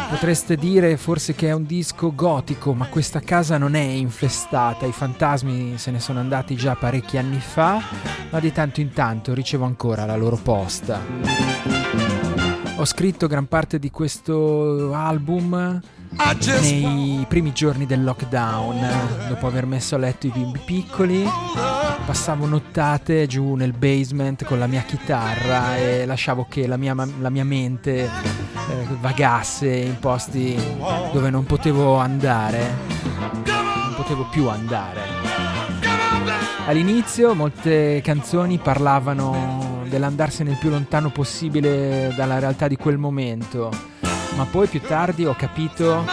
Potreste 0.09 0.57
dire 0.57 0.97
forse 0.97 1.35
che 1.35 1.49
è 1.49 1.53
un 1.53 1.67
disco 1.67 2.15
gotico, 2.15 2.73
ma 2.75 2.87
questa 2.87 3.21
casa 3.21 3.59
non 3.59 3.75
è 3.75 3.83
infestata, 3.83 4.87
i 4.87 4.93
fantasmi 4.93 5.77
se 5.79 5.91
ne 5.91 5.99
sono 5.99 6.21
andati 6.21 6.55
già 6.55 6.77
parecchi 6.77 7.19
anni 7.19 7.41
fa, 7.41 7.83
ma 8.31 8.39
di 8.39 8.53
tanto 8.53 8.81
in 8.81 8.93
tanto 8.93 9.35
ricevo 9.35 9.65
ancora 9.65 10.07
la 10.07 10.17
loro 10.17 10.37
posta. 10.37 11.01
Ho 12.77 12.85
scritto 12.85 13.27
gran 13.27 13.47
parte 13.47 13.79
di 13.79 13.91
questo 13.91 14.95
album 14.95 15.81
nei 16.61 17.25
primi 17.29 17.53
giorni 17.53 17.87
del 17.87 18.03
lockdown, 18.03 19.29
dopo 19.29 19.47
aver 19.47 19.67
messo 19.67 19.95
a 19.95 19.99
letto 19.99 20.27
i 20.27 20.31
bimbi 20.31 20.61
piccoli, 20.65 21.25
passavo 22.05 22.47
nottate 22.47 23.27
giù 23.27 23.55
nel 23.55 23.73
basement 23.73 24.45
con 24.45 24.59
la 24.59 24.67
mia 24.67 24.83
chitarra 24.83 25.77
e 25.77 26.07
lasciavo 26.07 26.47
che 26.49 26.67
la 26.67 26.77
mia, 26.77 26.95
la 26.95 27.31
mia 27.31 27.45
mente 27.45 28.05
eh, 28.05 28.09
vagasse 29.01 29.69
in 29.69 29.99
posti 29.99 30.57
dove 31.13 31.31
non 31.31 31.45
potevo 31.45 31.97
andare, 31.97 32.75
non 33.19 33.95
potevo 33.97 34.27
più 34.31 34.49
andare. 34.49 35.01
All'inizio 36.67 37.35
molte 37.35 38.01
canzoni 38.03 38.59
parlavano 38.59 39.85
dell'andarsene 39.89 40.51
il 40.51 40.59
più 40.59 40.71
lontano 40.71 41.11
possibile 41.11 42.13
dalla 42.17 42.39
realtà 42.39 42.67
di 42.67 42.77
quel 42.77 42.99
momento 42.99 43.71
ma 44.37 44.45
poi 44.45 44.69
più 44.69 44.81
tardi 44.81 45.25
ho 45.25 45.35
capito 45.35 46.05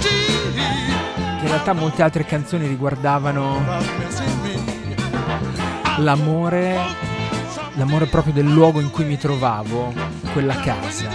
che 0.00 1.44
in 1.44 1.46
realtà 1.46 1.74
molte 1.74 2.02
altre 2.02 2.24
canzoni 2.24 2.66
riguardavano 2.66 3.62
l'amore, 5.98 6.76
l'amore 7.74 8.06
proprio 8.06 8.32
del 8.32 8.50
luogo 8.50 8.80
in 8.80 8.90
cui 8.90 9.04
mi 9.04 9.18
trovavo, 9.18 9.92
quella 10.32 10.56
casa. 10.56 11.08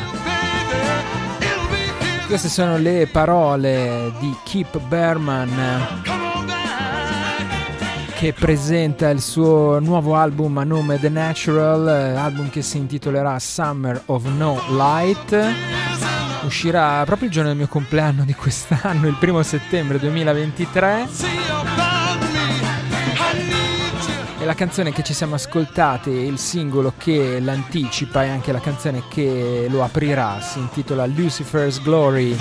Queste 2.28 2.48
sono 2.48 2.78
le 2.78 3.08
parole 3.08 4.14
di 4.20 4.36
Keep 4.44 4.80
Berman 4.80 6.23
che 8.24 8.32
presenta 8.32 9.10
il 9.10 9.20
suo 9.20 9.80
nuovo 9.82 10.16
album 10.16 10.58
a 10.58 10.64
nome 10.64 10.98
The 10.98 11.10
Natural, 11.10 11.90
eh, 11.90 12.18
album 12.18 12.50
che 12.50 12.62
si 12.62 12.78
intitolerà 12.78 13.38
Summer 13.38 14.02
of 14.06 14.24
No 14.38 14.62
Light. 14.70 15.38
Uscirà 16.46 17.04
proprio 17.04 17.28
il 17.28 17.34
giorno 17.34 17.50
del 17.50 17.58
mio 17.58 17.68
compleanno 17.68 18.24
di 18.24 18.34
quest'anno, 18.34 19.10
il 19.10 19.18
primo 19.20 19.44
settembre 19.44 20.00
2023. 20.00 21.08
E 24.40 24.46
la 24.46 24.56
canzone 24.56 24.94
che 24.94 25.04
ci 25.04 25.14
siamo 25.14 25.36
ascoltati, 25.36 26.10
il 26.10 26.38
singolo 26.38 26.94
che 26.98 27.42
l'anticipa 27.42 28.24
e 28.24 28.30
anche 28.30 28.54
la 28.54 28.62
canzone 28.62 29.04
che 29.10 29.68
lo 29.70 29.84
aprirà, 29.84 30.40
si 30.40 30.60
intitola 30.60 31.06
Lucifer's 31.08 31.82
Glory. 31.82 32.38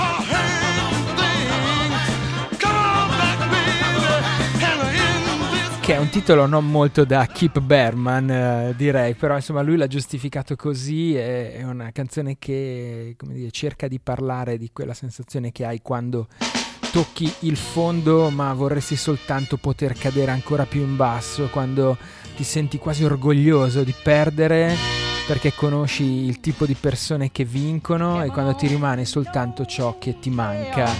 Che 5.92 5.98
è 5.98 6.00
un 6.00 6.09
titolo 6.09 6.46
non 6.46 6.70
molto 6.70 7.05
da 7.05 7.26
Keep 7.26 7.61
Berman, 7.61 8.31
eh, 8.31 8.74
direi, 8.78 9.12
però 9.12 9.35
insomma 9.35 9.61
lui 9.61 9.76
l'ha 9.76 9.87
giustificato 9.87 10.57
così, 10.57 11.14
è, 11.14 11.57
è 11.57 11.64
una 11.64 11.90
canzone 11.92 12.37
che 12.38 13.14
dire, 13.20 13.50
cerca 13.50 13.88
di 13.88 14.00
parlare 14.00 14.57
di 14.57 14.70
quella 14.72 14.94
sensazione 14.94 15.52
che 15.52 15.66
hai 15.66 15.83
quando 15.83 16.28
tocchi 16.92 17.31
il 17.40 17.59
fondo 17.59 18.31
ma 18.31 18.55
vorresti 18.55 18.96
soltanto 18.96 19.59
poter 19.59 19.92
cadere 19.92 20.31
ancora 20.31 20.64
più 20.64 20.81
in 20.81 20.96
basso, 20.96 21.48
quando 21.50 21.98
ti 22.37 22.42
senti 22.42 22.78
quasi 22.78 23.05
orgoglioso 23.05 23.83
di 23.83 23.94
perdere 24.02 24.74
perché 25.26 25.52
conosci 25.52 26.05
il 26.05 26.40
tipo 26.40 26.64
di 26.64 26.74
persone 26.74 27.31
che 27.31 27.44
vincono 27.44 28.22
e 28.22 28.28
quando 28.28 28.55
ti 28.55 28.66
rimane 28.66 29.05
soltanto 29.05 29.66
ciò 29.66 29.98
che 29.98 30.18
ti 30.18 30.31
manca. 30.31 30.90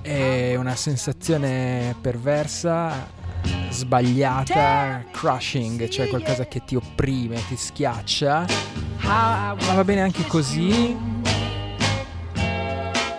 È 0.00 0.54
una 0.56 0.74
sensazione 0.74 1.94
perversa, 2.00 3.20
sbagliata, 3.68 5.04
crushing, 5.10 5.88
cioè 5.88 6.08
qualcosa 6.08 6.46
che 6.46 6.62
ti 6.64 6.76
opprime, 6.76 7.42
ti 7.48 7.56
schiaccia. 7.56 8.46
Ma 9.02 9.56
va 9.74 9.84
bene 9.84 10.02
anche 10.02 10.24
così. 10.26 10.96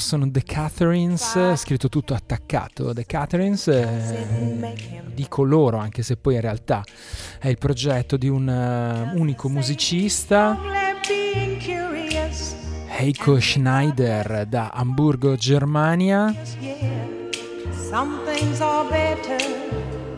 Sono 0.00 0.28
The 0.30 0.42
Catherines, 0.42 1.54
scritto 1.54 1.88
tutto 1.88 2.14
attaccato. 2.14 2.92
The 2.92 3.06
Catherines, 3.06 3.68
eh, 3.68 5.06
dico 5.14 5.44
loro 5.44 5.76
anche 5.76 6.02
se 6.02 6.16
poi 6.16 6.34
in 6.34 6.40
realtà 6.40 6.82
è 7.38 7.48
il 7.48 7.58
progetto 7.58 8.16
di 8.16 8.28
un 8.28 8.48
uh, 8.48 9.18
unico 9.18 9.48
musicista, 9.48 10.58
Heiko 12.88 13.38
Schneider 13.38 14.46
da 14.46 14.70
Hamburgo, 14.72 15.36
Germania. 15.36 16.34
Some 17.88 18.20
things 18.24 18.60
are 18.60 18.88
better 18.88 19.38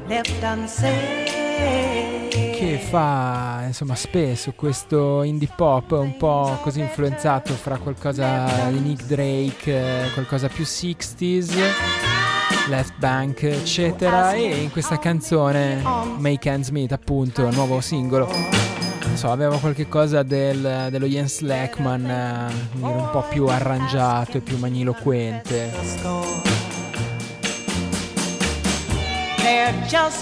left 0.07 0.43
unsaid 0.43 2.22
che 2.63 2.79
fa 2.79 3.65
insomma 3.67 3.97
spesso 3.97 4.53
questo 4.53 5.25
indie 5.25 5.49
pop 5.57 5.91
un 5.91 6.17
po' 6.17 6.59
così 6.63 6.79
influenzato 6.79 7.55
fra 7.55 7.77
qualcosa 7.77 8.69
di 8.71 8.79
Nick 8.79 9.05
Drake, 9.07 10.11
qualcosa 10.13 10.47
più 10.47 10.63
60s, 10.63 11.57
Left 12.69 12.95
Bank 12.99 13.43
eccetera 13.43 14.35
e 14.35 14.63
in 14.63 14.71
questa 14.71 15.01
canzone 15.01 15.83
Make 16.19 16.49
Ends 16.49 16.69
Meet 16.69 16.93
appunto, 16.93 17.51
nuovo 17.51 17.81
singolo. 17.81 18.31
Non 18.31 19.17
so, 19.17 19.33
aveva 19.33 19.59
qualche 19.59 19.89
cosa 19.89 20.23
del, 20.23 20.87
dello 20.89 21.07
Jens 21.07 21.41
Lackman 21.41 22.09
eh, 22.09 22.53
un 22.79 23.09
po' 23.11 23.25
più 23.29 23.47
arrangiato 23.47 24.37
e 24.37 24.41
più 24.41 24.57
magniloquente 24.59 26.52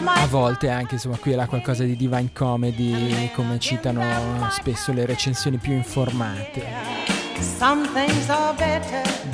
a 0.06 0.26
volte 0.26 0.70
anche 0.70 0.94
insomma 0.94 1.16
qui 1.16 1.32
e 1.32 1.36
là 1.36 1.46
qualcosa 1.46 1.84
di 1.84 1.96
divine 1.96 2.30
comedy 2.32 3.30
come 3.34 3.58
citano 3.58 4.02
spesso 4.50 4.92
le 4.92 5.04
recensioni 5.06 5.56
più 5.58 5.72
informate. 5.72 6.64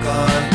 The 0.00 0.51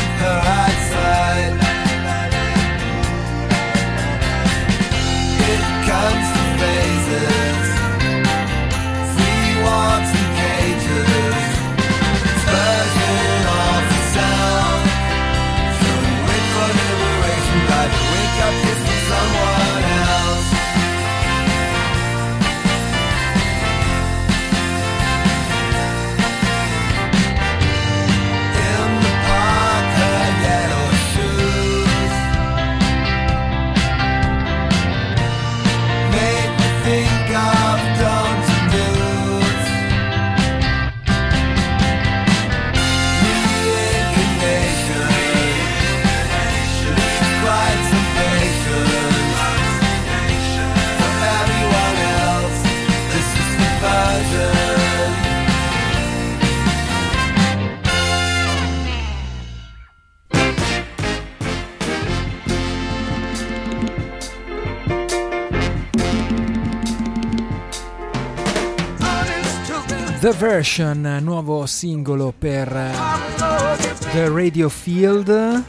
Version, 70.37 71.17
nuovo 71.21 71.65
singolo 71.65 72.31
per 72.37 72.71
uh, 72.71 74.11
The 74.11 74.29
Radio 74.29 74.69
Field. 74.69 75.63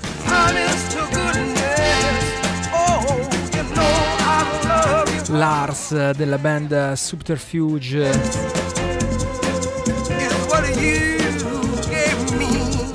Lars 5.28 6.10
della 6.10 6.36
band 6.36 6.92
Subterfuge. 6.92 8.20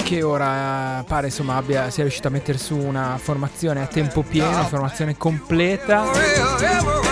Che 0.03 0.21
ora 0.21 1.03
pare 1.07 1.27
insomma 1.27 1.55
abbia, 1.55 1.89
sia 1.89 2.03
riuscito 2.03 2.27
a 2.27 2.31
mettere 2.31 2.59
su 2.59 2.77
una 2.77 3.17
formazione 3.19 3.81
a 3.81 3.87
tempo 3.87 4.21
pieno, 4.21 4.49
una 4.49 4.67
formazione 4.67 5.17
completa 5.17 7.02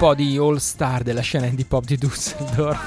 po' 0.00 0.14
di 0.14 0.38
all 0.38 0.56
star 0.56 1.02
della 1.02 1.20
scena 1.20 1.44
indie 1.44 1.66
pop 1.66 1.84
di 1.84 1.98
Düsseldorf. 1.98 2.80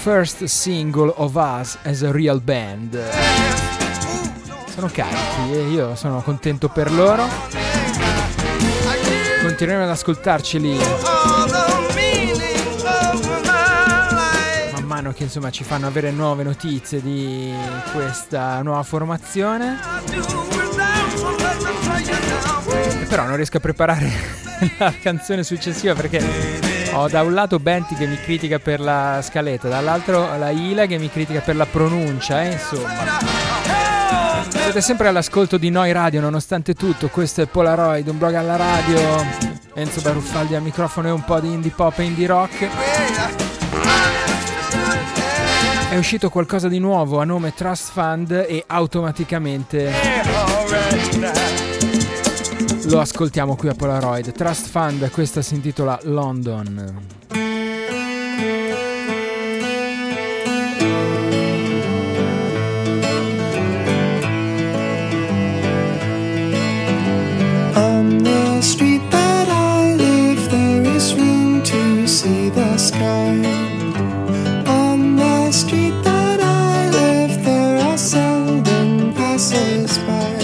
First 0.00 0.44
single 0.44 1.12
of 1.16 1.36
us 1.36 1.76
as 1.82 2.00
a 2.00 2.10
real 2.10 2.40
band. 2.40 2.98
Sono 4.72 4.88
carichi 4.90 5.52
e 5.52 5.68
io 5.68 5.94
sono 5.94 6.22
contento 6.22 6.70
per 6.70 6.90
loro 6.90 7.63
continueremo 9.54 9.84
ad 9.84 9.90
ascoltarci 9.90 10.58
lì. 10.58 10.76
Man 14.72 14.82
mano 14.84 15.12
che 15.12 15.22
insomma 15.22 15.50
ci 15.52 15.62
fanno 15.62 15.86
avere 15.86 16.10
nuove 16.10 16.42
notizie 16.42 17.00
di 17.00 17.54
questa 17.92 18.60
nuova 18.62 18.82
formazione. 18.82 19.78
Però 23.08 23.26
non 23.26 23.36
riesco 23.36 23.58
a 23.58 23.60
preparare 23.60 24.10
la 24.78 24.92
canzone 25.00 25.44
successiva 25.44 25.94
perché 25.94 26.20
ho 26.90 27.06
da 27.06 27.22
un 27.22 27.32
lato 27.32 27.60
Benti 27.60 27.94
che 27.94 28.06
mi 28.06 28.16
critica 28.16 28.58
per 28.58 28.80
la 28.80 29.20
scaletta, 29.22 29.68
dall'altro 29.68 30.36
la 30.36 30.50
Ila 30.50 30.86
che 30.86 30.98
mi 30.98 31.08
critica 31.08 31.38
per 31.38 31.54
la 31.54 31.66
pronuncia, 31.66 32.42
eh, 32.42 32.52
insomma. 32.54 33.43
Siete 34.64 34.80
sempre 34.80 35.08
all'ascolto 35.08 35.58
di 35.58 35.68
Noi 35.68 35.92
Radio, 35.92 36.22
nonostante 36.22 36.72
tutto. 36.72 37.08
Questo 37.08 37.42
è 37.42 37.46
Polaroid, 37.46 38.08
un 38.08 38.16
blog 38.16 38.32
alla 38.32 38.56
radio. 38.56 38.98
Enzo 39.74 40.00
Baruffaldi 40.00 40.54
al 40.54 40.62
microfono 40.62 41.08
e 41.08 41.10
un 41.10 41.22
po' 41.22 41.38
di 41.38 41.52
indie 41.52 41.70
pop 41.70 41.98
e 41.98 42.02
indie 42.04 42.26
rock. 42.26 42.68
È 45.90 45.96
uscito 45.98 46.30
qualcosa 46.30 46.68
di 46.68 46.78
nuovo 46.78 47.20
a 47.20 47.24
nome 47.24 47.52
Trust 47.52 47.92
Fund 47.92 48.30
e 48.30 48.64
automaticamente 48.66 49.92
lo 52.86 53.00
ascoltiamo 53.00 53.56
qui 53.56 53.68
a 53.68 53.74
Polaroid. 53.74 54.32
Trust 54.32 54.70
Fund, 54.70 55.10
questa 55.10 55.42
si 55.42 55.54
intitola 55.56 56.00
London. 56.04 57.22
street 68.64 69.02
that 69.10 69.48
I 69.48 69.94
live, 69.94 70.50
there 70.50 70.82
is 70.96 71.14
room 71.14 71.62
to 71.64 72.08
see 72.08 72.48
the 72.48 72.78
sky. 72.78 73.34
On 74.66 75.16
the 75.16 75.52
street 75.52 75.96
that 76.02 76.40
I 76.40 76.88
live, 76.88 77.44
there 77.44 77.76
are 77.76 77.98
seldom 77.98 79.12
passers 79.12 79.98
by. 79.98 80.43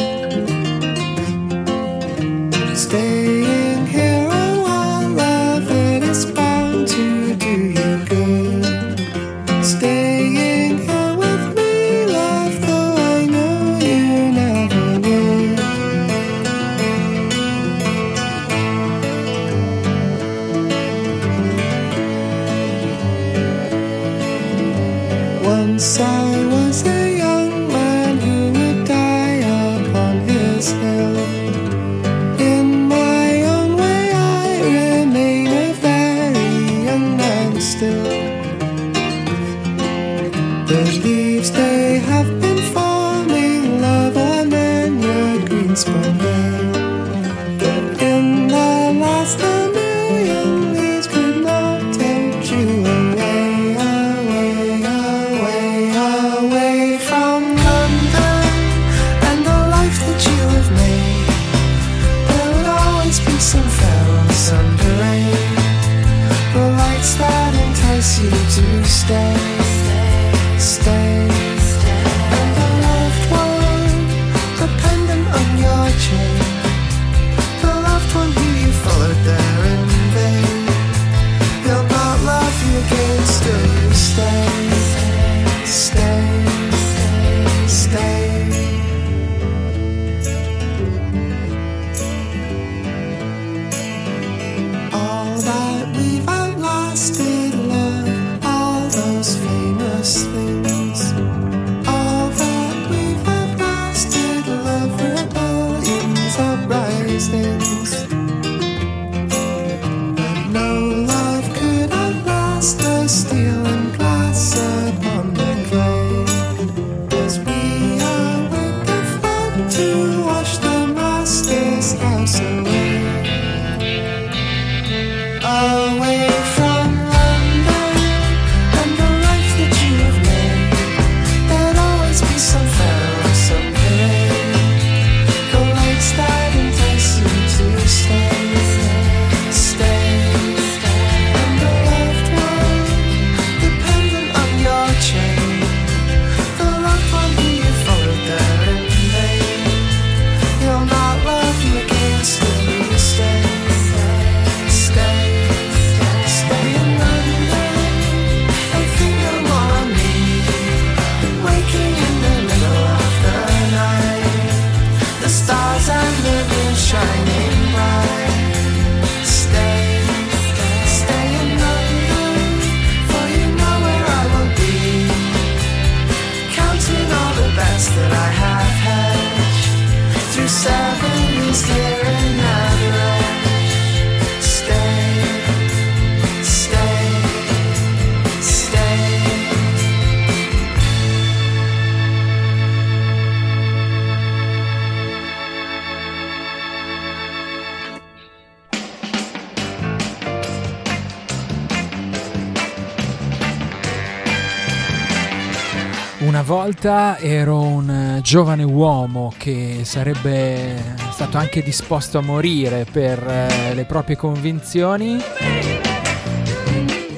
Volta 206.81 207.19
ero 207.19 207.61
un 207.61 207.91
eh, 207.91 208.21
giovane 208.23 208.63
uomo 208.63 209.35
che 209.37 209.81
sarebbe 209.85 210.97
stato 211.11 211.37
anche 211.37 211.63
disposto 211.63 212.17
a 212.17 212.23
morire 212.23 212.87
per 212.91 213.23
eh, 213.23 213.75
le 213.75 213.85
proprie 213.85 214.17
convinzioni 214.17 215.21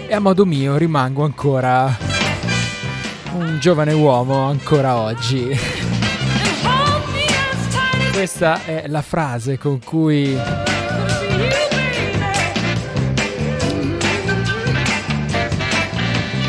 e 0.08 0.12
a 0.12 0.18
modo 0.18 0.44
mio 0.44 0.76
rimango 0.76 1.22
ancora 1.22 1.96
un 3.34 3.58
giovane 3.60 3.92
uomo 3.92 4.48
ancora 4.48 4.96
oggi. 4.96 5.56
Questa 8.12 8.64
è 8.64 8.88
la 8.88 9.02
frase 9.02 9.58
con 9.58 9.78
cui 9.78 10.36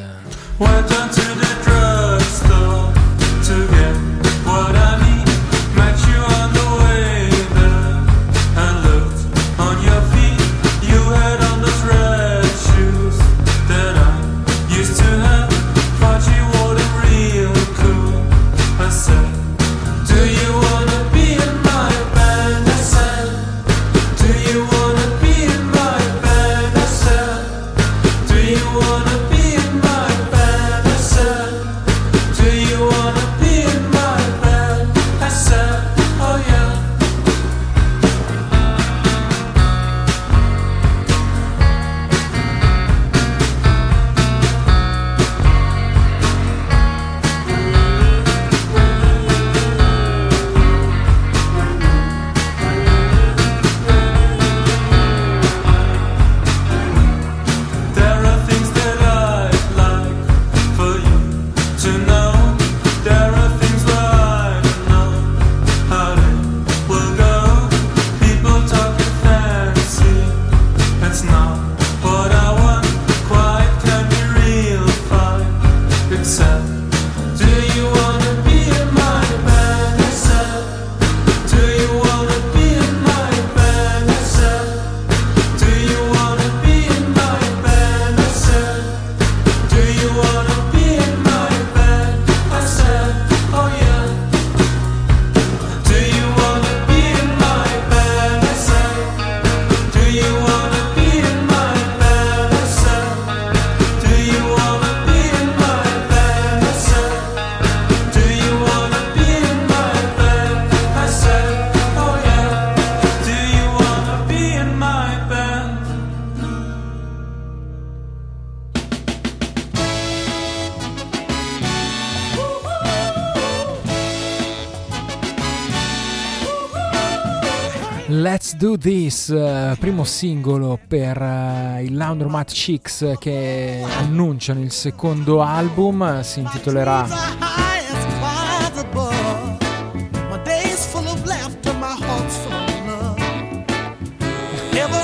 Do 128.69 128.77
This, 128.77 129.29
uh, 129.29 129.79
primo 129.79 130.05
singolo 130.05 130.79
per 130.87 131.19
uh, 131.19 131.83
il 131.83 131.97
Laundromat 131.97 132.53
Chicks 132.53 133.15
che 133.19 133.83
annunciano 134.01 134.61
il 134.61 134.73
secondo 134.73 135.41
album, 135.41 136.21
si 136.21 136.41
intitolerà 136.41 137.07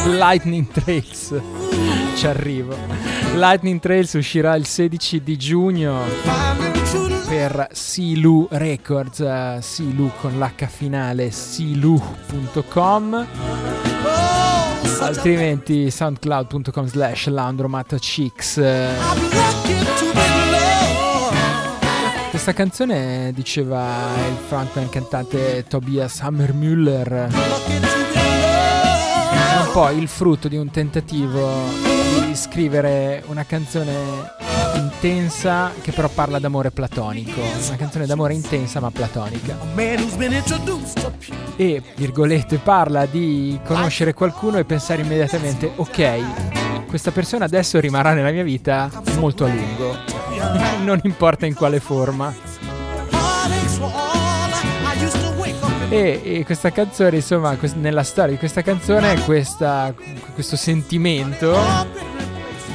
Lightning 0.08 0.66
Trails. 0.70 1.34
Ci 2.16 2.26
arrivo. 2.26 2.76
Lightning 3.34 3.80
Trails 3.80 4.12
uscirà 4.12 4.56
il 4.56 4.66
16 4.66 5.22
di 5.22 5.38
giugno 5.38 6.73
per 7.26 7.68
Silu 7.72 8.46
Records, 8.50 9.18
uh, 9.18 9.60
Silu 9.60 10.10
con 10.20 10.38
l'H 10.38 10.66
finale, 10.66 11.30
silu.com 11.30 13.26
altrimenti 15.00 15.90
soundcloud.com 15.90 16.86
slash 16.86 17.26
laundromatchicks 17.28 18.62
questa 22.30 22.52
canzone 22.52 23.32
diceva 23.34 23.86
il 24.28 24.36
frontman 24.46 24.88
cantante 24.88 25.64
Tobias 25.68 26.20
Hammermüller 26.20 27.28
è 29.52 29.58
un 29.58 29.70
po' 29.72 29.90
il 29.90 30.08
frutto 30.08 30.48
di 30.48 30.56
un 30.56 30.70
tentativo 30.70 31.50
di 32.26 32.34
scrivere 32.34 33.22
una 33.26 33.44
canzone 33.44 34.53
intensa 34.76 35.72
che 35.80 35.92
però 35.92 36.08
parla 36.08 36.38
d'amore 36.38 36.70
platonico, 36.70 37.40
una 37.40 37.76
canzone 37.76 38.06
d'amore 38.06 38.34
intensa 38.34 38.80
ma 38.80 38.90
platonica. 38.90 39.56
E, 41.56 41.82
virgolette, 41.96 42.58
parla 42.58 43.06
di 43.06 43.58
conoscere 43.64 44.14
qualcuno 44.14 44.58
e 44.58 44.64
pensare 44.64 45.02
immediatamente, 45.02 45.70
ok, 45.76 46.86
questa 46.86 47.10
persona 47.10 47.44
adesso 47.44 47.80
rimarrà 47.80 48.12
nella 48.12 48.30
mia 48.30 48.42
vita 48.42 48.90
molto 49.18 49.44
a 49.44 49.48
lungo, 49.48 49.96
non 50.84 51.00
importa 51.02 51.46
in 51.46 51.54
quale 51.54 51.80
forma. 51.80 52.34
E, 55.88 56.20
e, 56.24 56.44
questa 56.44 56.72
canzone, 56.72 57.16
insomma, 57.16 57.56
nella 57.74 58.02
storia 58.02 58.32
di 58.32 58.38
questa 58.38 58.62
canzone, 58.62 59.20
questa, 59.20 59.94
questo 60.34 60.56
sentimento 60.56 62.03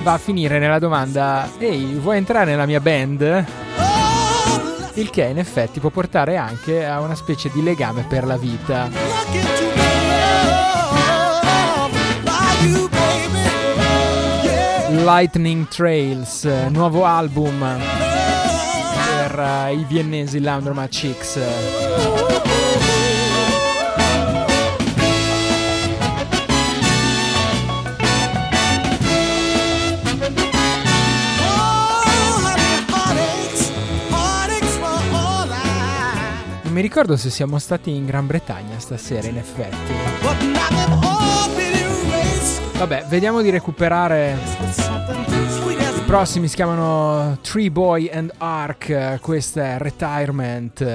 va 0.01 0.13
a 0.13 0.17
finire 0.17 0.59
nella 0.59 0.79
domanda 0.79 1.49
Ehi, 1.57 1.95
vuoi 1.95 2.17
entrare 2.17 2.51
nella 2.51 2.65
mia 2.65 2.79
band? 2.79 3.45
Il 4.93 5.09
che 5.09 5.23
in 5.23 5.37
effetti 5.37 5.79
può 5.79 5.89
portare 5.89 6.35
anche 6.35 6.85
a 6.85 6.99
una 6.99 7.15
specie 7.15 7.49
di 7.53 7.63
legame 7.63 8.05
per 8.07 8.25
la 8.25 8.37
vita. 8.37 8.89
Lightning 14.89 15.67
Trails, 15.67 16.43
nuovo 16.69 17.05
album 17.05 17.79
per 19.29 19.39
uh, 19.39 19.73
i 19.73 19.85
viennesi 19.87 20.39
Laundromat 20.39 20.89
Chicks. 20.89 22.48
Mi 36.79 36.85
ricordo 36.87 37.17
se 37.17 37.29
siamo 37.29 37.59
stati 37.59 37.93
in 37.93 38.05
Gran 38.05 38.25
Bretagna 38.25 38.79
stasera, 38.79 39.27
in 39.27 39.35
effetti. 39.35 39.75
Vabbè, 42.77 43.03
vediamo 43.09 43.41
di 43.41 43.49
recuperare. 43.49 44.37
I 45.97 46.01
prossimi 46.05 46.47
si 46.47 46.55
chiamano 46.55 47.37
Tree 47.41 47.69
Boy 47.69 48.09
and 48.09 48.31
Ark. 48.37 49.19
Questa 49.19 49.73
è 49.73 49.77
Retirement. 49.77 50.85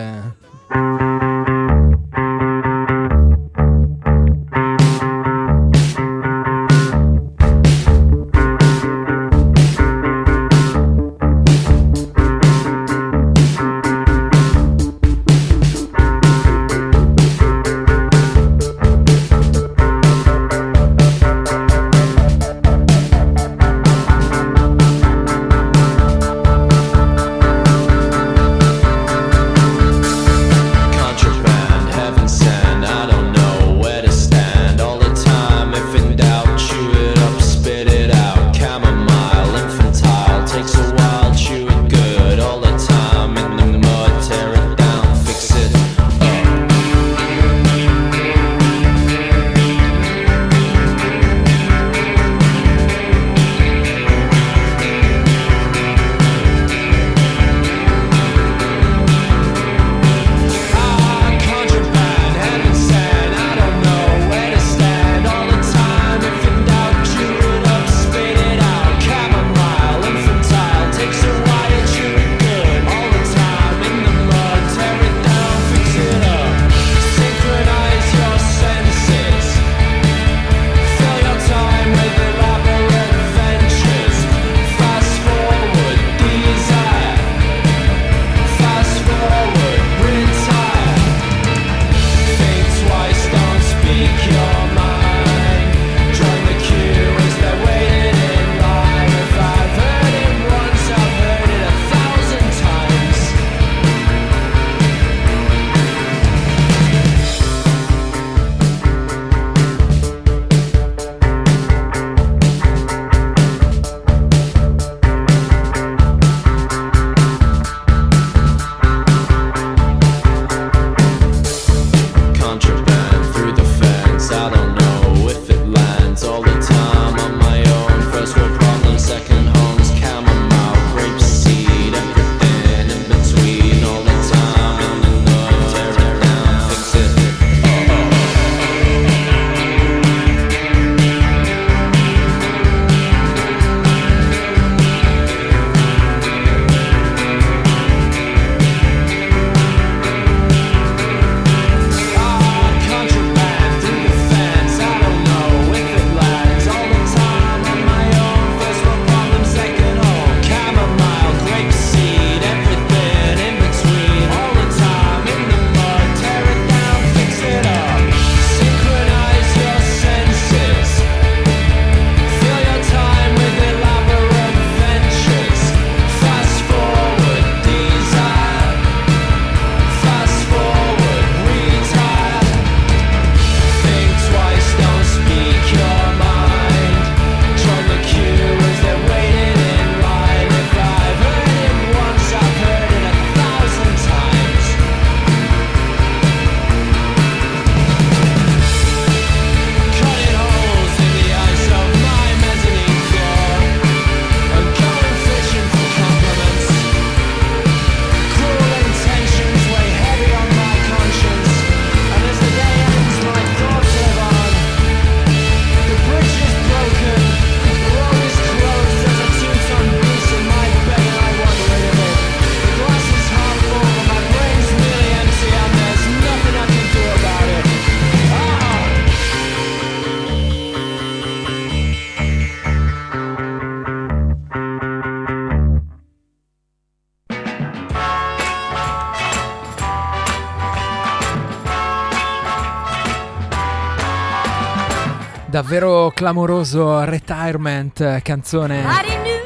Davvero 245.54 246.10
clamoroso 246.12 247.04
Retirement, 247.04 248.20
canzone 248.22 248.82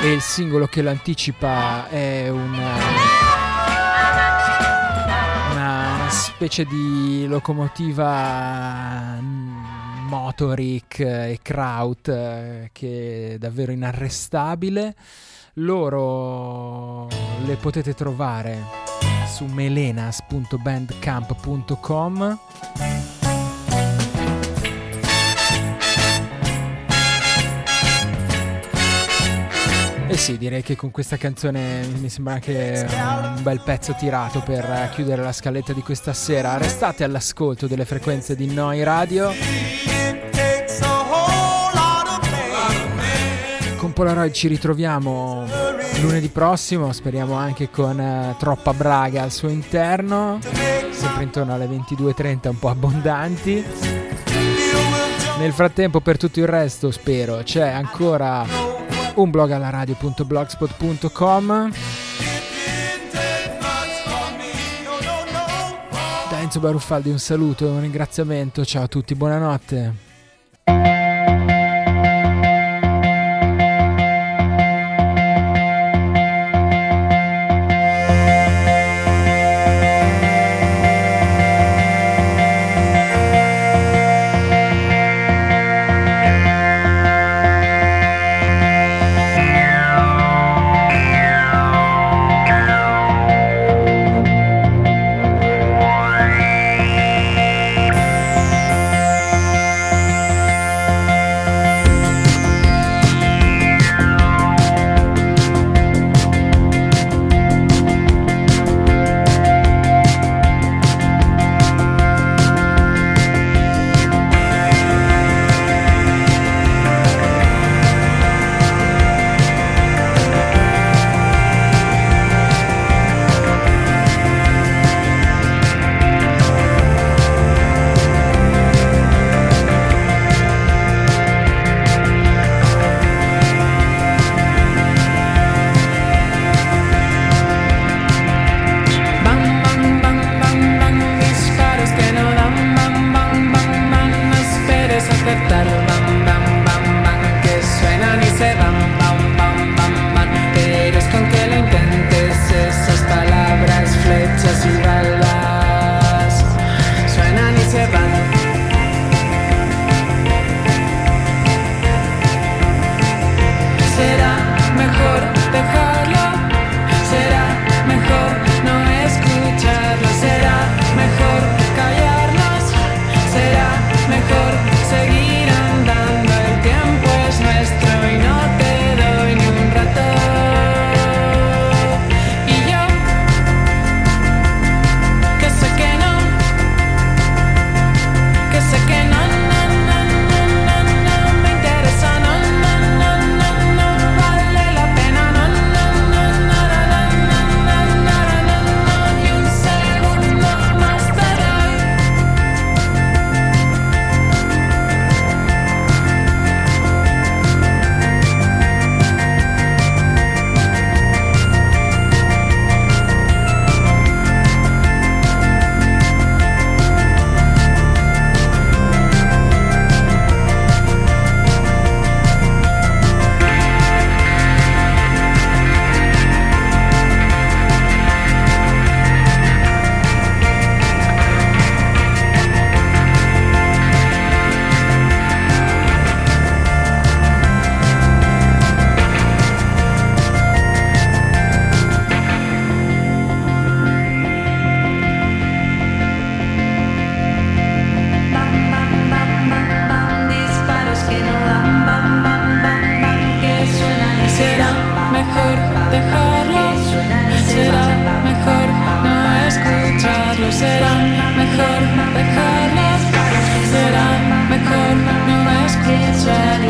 E 0.00 0.12
il 0.12 0.22
singolo 0.22 0.66
che 0.66 0.80
lo 0.80 0.88
anticipa 0.88 1.88
è 1.90 2.30
un, 2.30 2.58
specie 6.42 6.64
di 6.64 7.24
locomotiva 7.28 9.16
Motoric 10.08 10.98
e 10.98 11.38
Kraut 11.40 12.70
che 12.72 13.34
è 13.34 13.38
davvero 13.38 13.70
inarrestabile. 13.70 14.96
Loro 15.54 17.06
le 17.44 17.54
potete 17.60 17.94
trovare 17.94 18.58
su 19.28 19.44
melenas.bandcamp.com. 19.44 22.38
E 30.12 30.18
sì, 30.18 30.36
direi 30.36 30.62
che 30.62 30.76
con 30.76 30.90
questa 30.90 31.16
canzone 31.16 31.86
mi 31.98 32.10
sembra 32.10 32.34
anche 32.34 32.86
un 32.86 33.42
bel 33.42 33.62
pezzo 33.64 33.94
tirato 33.98 34.40
per 34.40 34.90
chiudere 34.92 35.22
la 35.22 35.32
scaletta 35.32 35.72
di 35.72 35.80
questa 35.80 36.12
sera. 36.12 36.58
Restate 36.58 37.02
all'ascolto 37.02 37.66
delle 37.66 37.86
frequenze 37.86 38.36
di 38.36 38.52
Noi 38.52 38.82
Radio. 38.82 39.32
Con 43.78 43.94
Polaroid 43.94 44.32
ci 44.32 44.48
ritroviamo 44.48 45.46
lunedì 46.02 46.28
prossimo, 46.28 46.92
speriamo 46.92 47.32
anche 47.32 47.70
con 47.70 47.98
uh, 47.98 48.36
troppa 48.36 48.74
braga 48.74 49.22
al 49.22 49.32
suo 49.32 49.48
interno, 49.48 50.40
sempre 50.90 51.22
intorno 51.22 51.54
alle 51.54 51.64
22.30 51.64 52.48
un 52.48 52.58
po' 52.58 52.68
abbondanti. 52.68 53.64
Nel 55.38 55.52
frattempo 55.54 56.00
per 56.00 56.18
tutto 56.18 56.38
il 56.38 56.46
resto 56.46 56.90
spero 56.90 57.38
c'è 57.38 57.66
ancora 57.66 58.71
un 59.16 59.30
blog 59.30 59.50
alla 59.50 59.70
radio.blogspot.com 59.70 61.72
da 66.30 66.40
Enzo 66.40 66.60
Baruffaldi 66.60 67.10
un 67.10 67.18
saluto 67.18 67.66
e 67.66 67.70
un 67.70 67.80
ringraziamento. 67.80 68.64
Ciao 68.64 68.84
a 68.84 68.88
tutti 68.88 69.14
buonanotte 69.14 70.11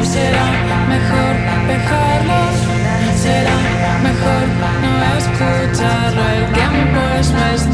Será 0.00 0.46
mejor 0.88 1.34
dejarlos, 1.68 2.56
será 3.22 3.56
mejor 4.02 4.44
no 4.82 5.16
escucharlo. 5.18 6.22
El 6.28 6.52
tiempo 6.52 7.00
es 7.18 7.30
nuestro. 7.30 7.71